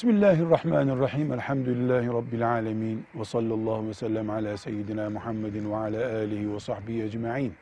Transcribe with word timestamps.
Bismillahirrahmanirrahim. 0.00 1.32
Elhamdülillahi 1.32 2.06
Rabbil 2.06 2.50
alemin. 2.50 3.06
Ve 3.14 3.24
sallallahu 3.24 3.88
ve 3.88 3.94
sellem 3.94 4.30
ala 4.30 4.56
seyyidina 4.56 5.10
Muhammedin 5.10 5.70
ve 5.70 5.76
ala 5.76 6.16
alihi 6.16 6.54
ve 6.54 6.60
sahbihi 6.60 7.02
ecma'in. 7.02 7.54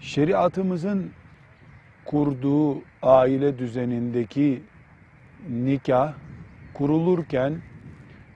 Şeriatımızın 0.00 1.10
kurduğu 2.04 2.82
aile 3.02 3.58
düzenindeki 3.58 4.62
nikah 5.48 6.14
kurulurken 6.74 7.62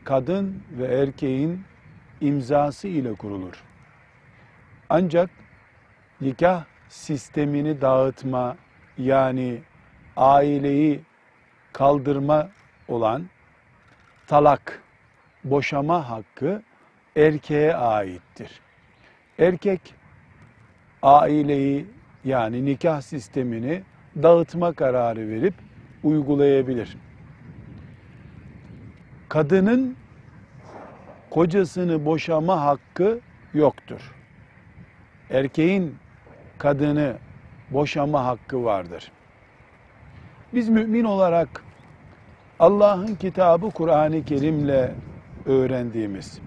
kadın 0.04 0.62
ve 0.78 0.84
erkeğin 0.84 1.60
imzası 2.20 2.88
ile 2.88 3.14
kurulur. 3.14 3.64
Ancak 4.88 5.30
nikah 6.20 6.64
sistemini 6.88 7.80
dağıtma 7.80 8.56
yani 8.98 9.58
aileyi 10.16 11.07
kaldırma 11.72 12.48
olan 12.88 13.26
talak, 14.26 14.82
boşama 15.44 16.10
hakkı 16.10 16.62
erkeğe 17.16 17.74
aittir. 17.74 18.60
Erkek 19.38 19.94
aileyi 21.02 21.86
yani 22.24 22.64
nikah 22.64 23.00
sistemini 23.00 23.82
dağıtma 24.22 24.72
kararı 24.72 25.28
verip 25.28 25.54
uygulayabilir. 26.02 26.96
Kadının 29.28 29.96
kocasını 31.30 32.04
boşama 32.04 32.64
hakkı 32.64 33.20
yoktur. 33.54 34.14
Erkeğin 35.30 35.96
kadını 36.58 37.16
boşama 37.70 38.24
hakkı 38.24 38.64
vardır. 38.64 39.12
Biz 40.54 40.68
mümin 40.68 41.04
olarak 41.04 41.64
Allah'ın 42.58 43.14
kitabı 43.14 43.70
Kur'an-ı 43.70 44.24
Kerim'le 44.24 44.90
öğrendiğimiz, 45.46 46.40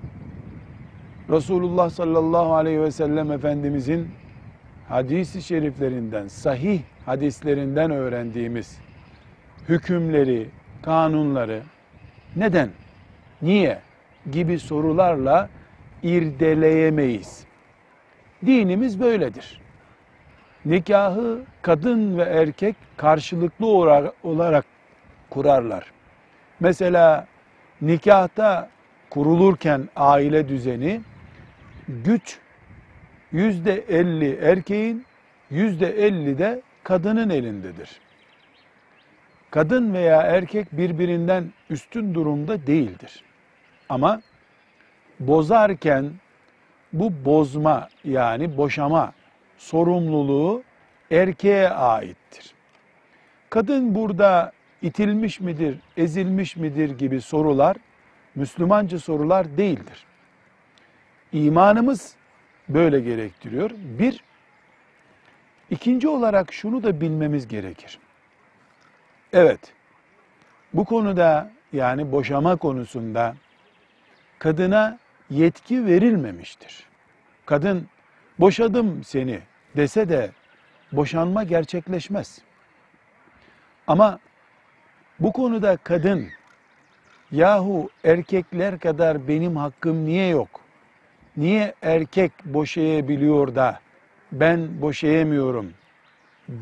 Resulullah 1.30 1.90
sallallahu 1.90 2.54
aleyhi 2.54 2.82
ve 2.82 2.92
sellem 2.92 3.32
Efendimizin 3.32 4.10
hadisi 4.90 5.42
şeriflerinden, 5.42 6.28
sahih 6.28 6.82
hadislerinden 7.06 7.92
öğrendiğimiz 7.92 8.80
hükümleri, 9.70 10.50
kanunları 10.82 11.62
neden, 12.36 12.70
niye 13.42 13.80
gibi 14.32 14.60
sorularla 14.60 15.50
irdeleyemeyiz. 16.04 17.44
Dinimiz 18.46 19.00
böyledir. 19.00 19.61
Nikahı 20.66 21.40
kadın 21.62 22.18
ve 22.18 22.24
erkek 22.24 22.76
karşılıklı 22.98 23.68
olarak 24.24 24.66
kurarlar. 25.30 25.92
Mesela 26.60 27.28
nikahta 27.82 28.70
kurulurken 29.10 29.90
aile 29.96 30.50
düzeni 30.50 31.02
güç 31.88 32.40
yüzde 33.32 33.84
elli 33.90 34.36
erkeğin 34.36 35.06
yüzde 35.50 36.06
elli 36.06 36.38
de 36.38 36.62
kadının 36.84 37.30
elindedir. 37.30 37.90
Kadın 39.52 39.94
veya 39.94 40.22
erkek 40.22 40.72
birbirinden 40.72 41.52
üstün 41.70 42.14
durumda 42.14 42.68
değildir. 42.68 43.24
Ama 43.90 44.22
bozarken 45.20 46.12
bu 46.94 47.26
bozma 47.26 47.90
yani 48.04 48.58
boşama 48.58 49.14
sorumluluğu 49.62 50.64
erkeğe 51.12 51.70
aittir. 51.70 52.54
Kadın 53.50 53.96
burada 53.96 54.52
itilmiş 54.82 55.40
midir, 55.40 55.80
ezilmiş 55.98 56.56
midir 56.56 56.98
gibi 56.98 57.22
sorular 57.22 57.78
Müslümanca 58.36 59.00
sorular 59.00 59.58
değildir. 59.58 60.06
İmanımız 61.34 62.16
böyle 62.70 63.00
gerektiriyor. 63.00 63.72
Bir, 64.00 64.24
ikinci 65.70 66.08
olarak 66.08 66.54
şunu 66.54 66.84
da 66.84 67.02
bilmemiz 67.02 67.48
gerekir. 67.48 68.00
Evet, 69.34 69.60
bu 70.74 70.86
konuda 70.86 71.52
yani 71.74 72.12
boşama 72.12 72.56
konusunda 72.56 73.36
kadına 74.40 75.00
yetki 75.30 75.86
verilmemiştir. 75.86 76.84
Kadın 77.46 77.88
boşadım 78.40 79.04
seni 79.04 79.40
dese 79.76 80.10
de 80.10 80.32
boşanma 80.92 81.44
gerçekleşmez. 81.44 82.42
Ama 83.88 84.20
bu 85.20 85.32
konuda 85.32 85.78
kadın 85.78 86.28
yahu 87.32 87.90
erkekler 88.04 88.80
kadar 88.80 89.28
benim 89.28 89.56
hakkım 89.56 90.06
niye 90.06 90.28
yok? 90.28 90.62
Niye 91.38 91.76
erkek 91.82 92.32
boşayabiliyor 92.46 93.56
da 93.56 93.80
ben 94.32 94.82
boşayamıyorum 94.82 95.74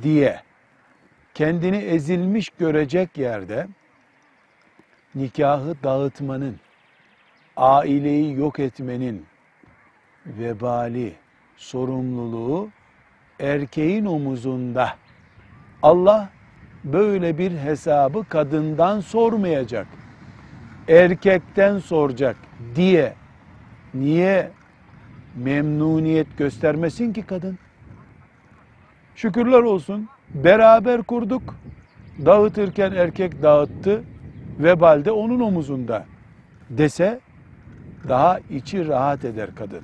diye 0.03 0.41
kendini 1.33 1.77
ezilmiş 1.77 2.49
görecek 2.49 3.17
yerde 3.17 3.67
nikahı 5.15 5.75
dağıtmanın, 5.83 6.59
aileyi 7.57 8.35
yok 8.37 8.59
etmenin 8.59 9.25
vebali, 10.25 11.13
sorumluluğu 11.57 12.69
erkeğin 13.39 14.05
omuzunda. 14.05 14.95
Allah 15.83 16.29
böyle 16.83 17.37
bir 17.37 17.51
hesabı 17.51 18.23
kadından 18.29 18.99
sormayacak. 18.99 19.87
Erkekten 20.87 21.79
soracak 21.79 22.35
diye 22.75 23.13
niye 23.93 24.51
memnuniyet 25.35 26.37
göstermesin 26.37 27.13
ki 27.13 27.21
kadın? 27.21 27.59
Şükürler 29.15 29.61
olsun 29.61 30.09
beraber 30.33 31.03
kurduk. 31.03 31.55
Dağıtırken 32.25 32.91
erkek 32.91 33.43
dağıttı. 33.43 34.03
Vebalde 34.59 35.11
onun 35.11 35.39
omuzunda 35.39 36.05
dese 36.69 37.19
daha 38.07 38.39
içi 38.49 38.87
rahat 38.87 39.25
eder 39.25 39.55
kadın. 39.55 39.83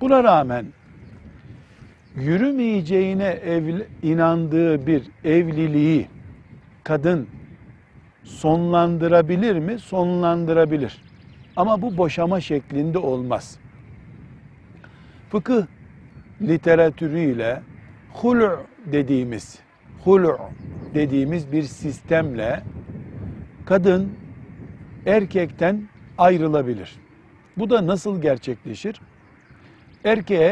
Buna 0.00 0.24
rağmen 0.24 0.66
yürümeyeceğine 2.16 3.28
evli, 3.28 3.86
inandığı 4.02 4.86
bir 4.86 5.02
evliliği 5.24 6.08
kadın 6.84 7.28
sonlandırabilir 8.24 9.58
mi? 9.58 9.78
Sonlandırabilir. 9.78 11.02
Ama 11.56 11.82
bu 11.82 11.96
boşama 11.96 12.40
şeklinde 12.40 12.98
olmaz. 12.98 13.58
Fıkıh 15.30 15.66
literatürüyle 16.42 17.62
hulu 18.12 18.60
dediğimiz 18.86 19.58
hulu 20.04 20.38
dediğimiz 20.94 21.52
bir 21.52 21.62
sistemle 21.62 22.62
kadın 23.64 24.12
erkekten 25.06 25.88
ayrılabilir. 26.18 26.96
Bu 27.56 27.70
da 27.70 27.86
nasıl 27.86 28.22
gerçekleşir? 28.22 29.00
Erkeğe 30.04 30.42